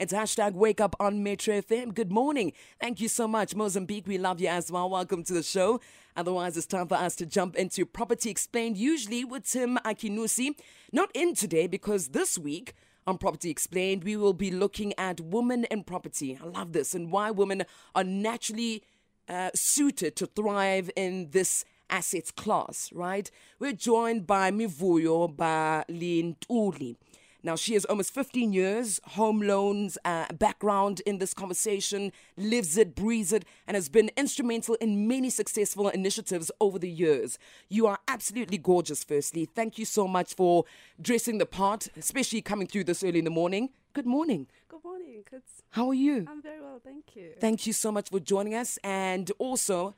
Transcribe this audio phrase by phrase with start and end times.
[0.00, 1.92] It's hashtag wake up on Metro FM.
[1.92, 2.54] Good morning.
[2.80, 3.54] Thank you so much.
[3.54, 4.88] Mozambique, we love you as well.
[4.88, 5.78] Welcome to the show.
[6.16, 10.52] Otherwise, it's time for us to jump into Property Explained, usually with Tim Akinusi.
[10.90, 12.72] Not in today because this week,
[13.06, 16.38] on Property Explained, we will be looking at women in property.
[16.42, 17.64] I love this and why women
[17.94, 18.82] are naturally
[19.28, 23.30] uh, suited to thrive in this assets class, right?
[23.58, 26.96] We're joined by Mivuyo Balintulo.
[27.42, 32.94] Now, she has almost 15 years home loans uh, background in this conversation, lives it,
[32.94, 37.38] breathes it, and has been instrumental in many successful initiatives over the years.
[37.68, 39.46] You are absolutely gorgeous, firstly.
[39.46, 40.64] Thank you so much for
[41.00, 43.70] dressing the part, especially coming through this early in the morning.
[43.92, 44.46] Good morning.
[44.68, 45.62] Good morning, kids.
[45.70, 46.26] How are you?
[46.28, 47.30] I'm very well, thank you.
[47.40, 48.78] Thank you so much for joining us.
[48.84, 49.94] And also,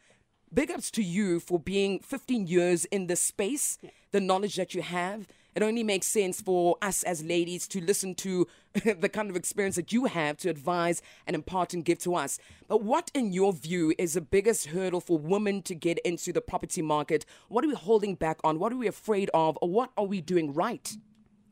[0.55, 3.91] big ups to you for being 15 years in this space, yeah.
[4.13, 8.15] the knowledge that you have it only makes sense for us as ladies to listen
[8.17, 12.15] to the kind of experience that you have to advise and impart and give to
[12.15, 12.39] us.
[12.69, 16.41] But what, in your view, is the biggest hurdle for women to get into the
[16.41, 17.27] property market?
[17.49, 18.59] What are we holding back on?
[18.59, 19.59] What are we afraid of?
[19.61, 20.97] Or what are we doing right?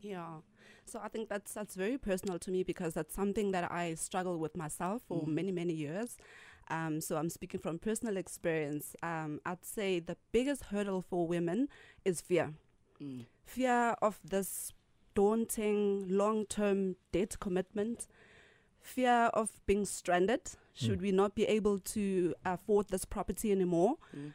[0.01, 0.39] Yeah.
[0.85, 4.37] So I think that's that's very personal to me because that's something that I struggle
[4.37, 5.27] with myself for mm.
[5.27, 6.17] many many years.
[6.69, 8.95] Um, so I'm speaking from personal experience.
[9.03, 11.69] Um, I'd say the biggest hurdle for women
[12.03, 12.53] is fear.
[13.01, 13.25] Mm.
[13.45, 14.73] Fear of this
[15.13, 18.07] daunting long term debt commitment,
[18.79, 21.03] fear of being stranded, should mm.
[21.03, 23.95] we not be able to afford this property anymore.
[24.15, 24.33] Mm.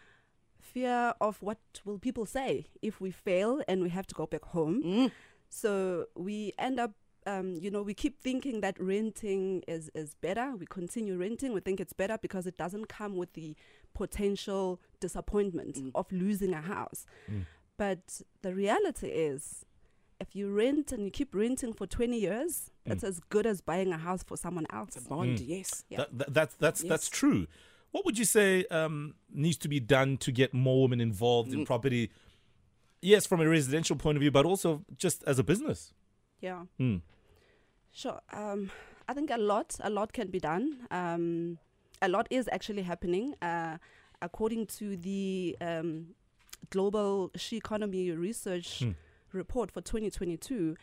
[0.61, 4.45] Fear of what will people say if we fail and we have to go back
[4.45, 4.83] home.
[4.83, 5.11] Mm.
[5.49, 6.93] So we end up
[7.27, 10.55] um, you know, we keep thinking that renting is, is better.
[10.57, 11.53] We continue renting.
[11.53, 13.57] We think it's better because it doesn't come with the
[13.95, 15.91] potential disappointment mm.
[15.95, 17.05] of losing a house.
[17.31, 17.47] Mm.
[17.77, 19.65] But the reality is,
[20.21, 22.89] if you rent and you keep renting for 20 years, mm.
[22.91, 24.97] that's as good as buying a house for someone else.
[24.97, 25.45] It's a bond, mm.
[25.47, 25.85] yes.
[25.89, 25.99] Yeah.
[25.99, 26.89] That, that, that's that's, yes.
[26.89, 27.47] that's true.
[27.91, 31.55] What would you say um, needs to be done to get more women involved mm.
[31.55, 32.11] in property?
[33.03, 35.93] Yes, from a residential point of view, but also just as a business.
[36.41, 36.63] Yeah.
[36.81, 37.03] Mm.
[37.93, 38.21] Sure.
[38.33, 38.71] Um,
[39.09, 40.87] I think a lot, a lot can be done.
[40.91, 41.59] Um,
[42.03, 43.35] a lot is actually happening.
[43.41, 43.79] Uh,
[44.23, 46.09] according to the um,
[46.71, 48.91] Global She Economy Research hmm.
[49.33, 50.77] report for 2022,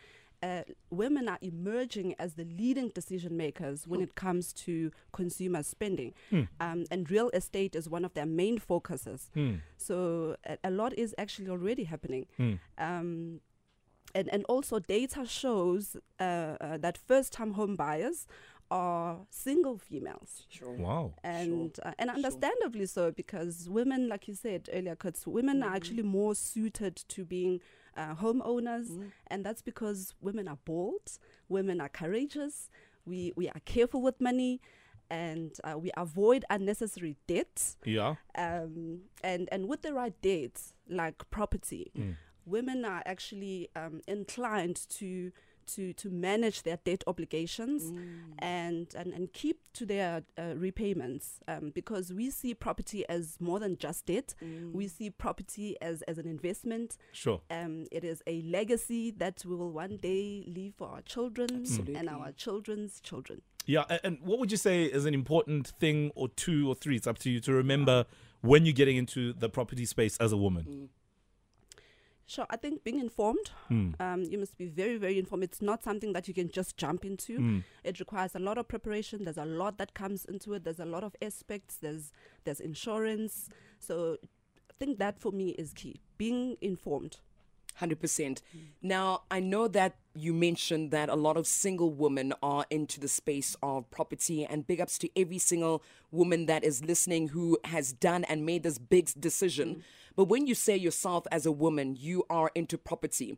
[0.43, 6.13] uh, women are emerging as the leading decision makers when it comes to consumer spending.
[6.31, 6.49] Mm.
[6.59, 9.31] Um, and real estate is one of their main focuses.
[9.37, 9.61] Mm.
[9.77, 12.25] So a, a, lot is actually already happening.
[12.37, 12.59] Mm.
[12.77, 13.39] Um,
[14.13, 16.23] and, and also, data shows uh,
[16.61, 18.27] uh, that first time home buyers
[18.73, 20.47] are single females.
[20.49, 20.73] Sure.
[20.73, 21.13] Wow.
[21.23, 21.89] And sure.
[21.89, 22.87] uh, and understandably sure.
[22.87, 25.69] so because women, like you said earlier, because women mm-hmm.
[25.69, 27.61] are actually more suited to being
[27.95, 29.09] uh, homeowners, mm-hmm.
[29.27, 32.69] and that's because women are bold, women are courageous,
[33.05, 34.59] we we are careful with money.
[35.09, 37.77] And uh, we avoid unnecessary debts.
[37.85, 38.15] Yeah.
[38.35, 42.15] Um, and and with the right debts, like property, mm.
[42.47, 45.31] women are actually um, inclined to
[45.67, 48.19] to to manage their debt obligations mm.
[48.39, 53.59] and, and and keep to their uh, repayments um, because we see property as more
[53.59, 54.35] than just debt.
[54.43, 54.71] Mm.
[54.73, 56.97] We see property as as an investment.
[57.11, 57.41] Sure.
[57.49, 61.95] Um, it is a legacy that we will one day leave for our children Absolutely.
[61.95, 63.41] and our children's children.
[63.65, 66.97] Yeah, and what would you say is an important thing or two or three?
[66.97, 68.05] It's up to you to remember
[68.41, 70.65] when you're getting into the property space as a woman.
[70.69, 70.87] Mm.
[72.25, 73.99] Sure, I think being informed, mm.
[73.99, 75.43] um, you must be very, very informed.
[75.43, 77.37] It's not something that you can just jump into.
[77.37, 77.63] Mm.
[77.83, 79.25] It requires a lot of preparation.
[79.25, 80.63] There's a lot that comes into it.
[80.63, 81.77] There's a lot of aspects.
[81.77, 82.13] There's
[82.45, 83.49] there's insurance.
[83.79, 86.01] So I think that for me is key.
[86.17, 87.17] Being informed.
[87.81, 87.95] 100%.
[87.97, 88.41] Mm.
[88.81, 93.07] Now, I know that you mentioned that a lot of single women are into the
[93.07, 97.93] space of property, and big ups to every single woman that is listening who has
[97.93, 99.75] done and made this big decision.
[99.75, 99.81] Mm.
[100.15, 103.37] But when you say yourself as a woman, you are into property.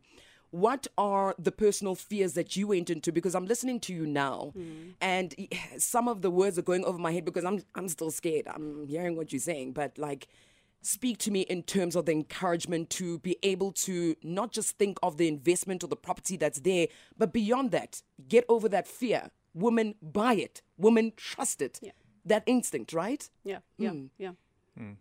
[0.50, 3.10] What are the personal fears that you went into?
[3.10, 4.94] Because I'm listening to you now, mm.
[5.00, 5.34] and
[5.78, 8.46] some of the words are going over my head because I'm I'm still scared.
[8.46, 10.28] I'm hearing what you're saying, but like,
[10.86, 14.98] speak to me in terms of the encouragement to be able to not just think
[15.02, 16.86] of the investment or the property that's there,
[17.18, 19.30] but beyond that, get over that fear.
[19.52, 20.62] Women buy it.
[20.76, 21.80] Women trust it.
[21.82, 21.92] Yeah.
[22.24, 23.28] That instinct, right?
[23.44, 23.58] Yeah.
[23.78, 23.90] Yeah.
[23.90, 24.08] Mm.
[24.18, 24.30] Yeah.
[24.78, 24.96] Mm.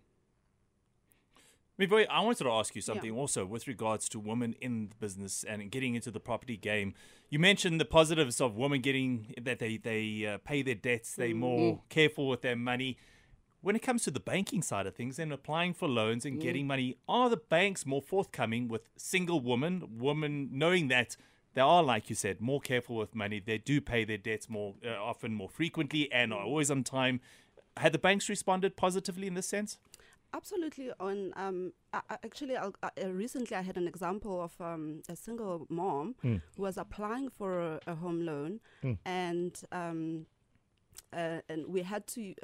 [1.79, 3.19] Mivoy, I wanted to ask you something yeah.
[3.19, 6.93] also with regards to women in the business and getting into the property game.
[7.29, 11.29] You mentioned the positives of women getting that they they uh, pay their debts, they're
[11.29, 11.39] mm-hmm.
[11.39, 12.97] more careful with their money.
[13.65, 16.41] When it comes to the banking side of things and applying for loans and mm.
[16.43, 21.17] getting money, are the banks more forthcoming with single women, women knowing that
[21.55, 23.41] they are, like you said, more careful with money.
[23.43, 27.21] They do pay their debts more uh, often, more frequently, and are always on time.
[27.77, 29.79] Had the banks responded positively in this sense?
[30.31, 30.91] Absolutely.
[30.99, 35.01] On um, I, I actually, I'll, I, uh, recently I had an example of um,
[35.09, 36.39] a single mom Mm.
[36.55, 38.97] who was applying for a, a home loan, Mm.
[39.05, 40.27] and um,
[41.11, 42.35] uh, and we had to.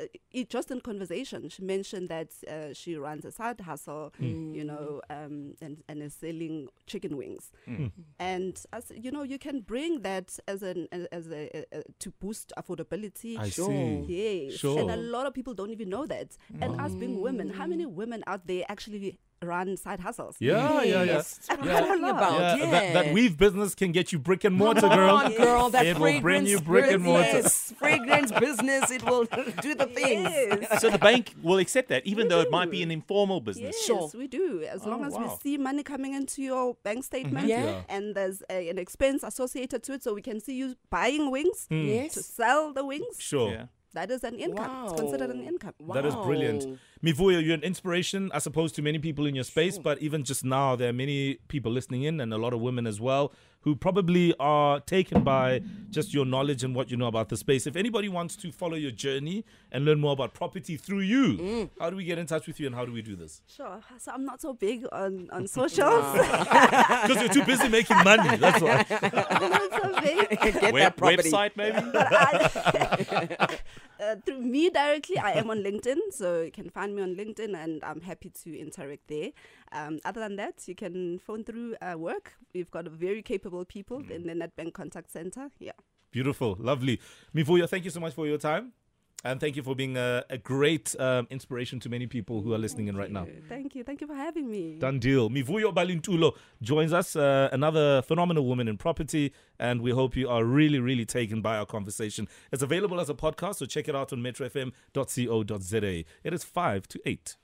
[0.00, 4.54] Uh, it, just in conversation, she mentioned that uh, she runs a side hustle, Mm.
[4.54, 7.50] you know, um, and, and is selling chicken wings.
[7.68, 7.90] Mm.
[8.18, 11.82] And as you know, you can bring that as an as, as a, a, a
[11.98, 13.38] to boost affordability.
[13.38, 13.68] I Sure.
[13.68, 14.04] see.
[14.48, 14.58] Yes.
[14.60, 14.78] Sure.
[14.80, 16.36] And a lot of people don't even know that.
[16.60, 20.36] And us being women, how many women out there actually run side hustles?
[20.38, 21.02] Yeah, yeah, yeah.
[21.04, 21.76] Yes, that's what Yeah.
[21.78, 22.40] I'm talking about.
[22.40, 25.16] Yeah, Yeah, That, that weave business can get you brick and mortar, girl.
[25.16, 27.24] on, girl, that It will bring you brick and mortar.
[27.32, 29.24] business, fragrance business, it will
[29.62, 30.28] do the things.
[30.30, 30.80] Yes.
[30.82, 33.76] so the bank will accept that, even We though it might be an informal business.
[33.78, 34.10] Yes, Sure.
[34.14, 34.62] we do.
[34.62, 35.22] As long Oh, as wow.
[35.22, 37.64] we see money coming into your bank statement Yeah.
[37.64, 37.82] Yeah.
[37.88, 41.66] and there's a, an expense associated to it, so we can see you buying wings
[41.70, 41.86] Hmm.
[41.86, 42.14] Yes.
[42.14, 43.16] to sell the wings.
[43.18, 43.68] Sure.
[43.94, 44.00] Yeah.
[44.06, 44.86] That is an income.
[44.86, 45.48] It's considered an Wow.
[45.48, 45.74] income.
[45.94, 46.64] That is brilliant.
[46.64, 46.76] Wow.
[47.02, 50.44] Mivuyo, you're an inspiration, I suppose, to many people in your space, but even just
[50.44, 53.76] now, there are many people listening in and a lot of women as well who
[53.76, 55.60] probably are taken by
[55.90, 57.66] just your knowledge and what you know about the space.
[57.66, 61.70] If anybody wants to follow your journey and learn more about property through you, Mm.
[61.78, 63.42] how do we get in touch with you and how do we do this?
[63.46, 63.80] Sure.
[63.98, 66.04] So I'm not so big on, on socials.
[67.00, 68.36] Because you're too busy making money.
[68.36, 68.84] That's why.
[69.30, 70.28] I'm not so big.
[70.40, 71.30] Get Web, that property.
[71.30, 71.80] website, maybe?
[71.92, 73.58] but I,
[74.00, 77.54] uh, through me directly, I am on LinkedIn, so you can find me on LinkedIn,
[77.54, 79.30] and I'm happy to interact there.
[79.72, 82.34] Um, other than that, you can phone through uh, work.
[82.54, 85.50] We've got very capable people in the Nedbank Contact Center.
[85.58, 85.72] Yeah.
[86.10, 86.56] Beautiful.
[86.58, 87.00] Lovely.
[87.34, 88.72] Mivuyo, thank you so much for your time.
[89.22, 92.58] And thank you for being a, a great um, inspiration to many people who are
[92.58, 93.26] listening in right now.
[93.48, 93.84] Thank you.
[93.84, 94.78] Thank you for having me.
[94.78, 95.28] Done deal.
[95.28, 100.44] Mivuyo Balintulo joins us, uh, another phenomenal woman in property, and we hope you are
[100.44, 102.28] really, really taken by our conversation.
[102.50, 106.04] It's available as a podcast, so check it out on metrofm.co.za.
[106.24, 107.36] It is 5 to 8.